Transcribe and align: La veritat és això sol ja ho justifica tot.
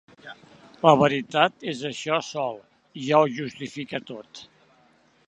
La 0.85 0.93
veritat 1.01 1.67
és 1.73 1.83
això 1.91 2.17
sol 2.29 2.57
ja 3.09 3.21
ho 3.21 3.29
justifica 3.41 4.03
tot. 4.13 4.43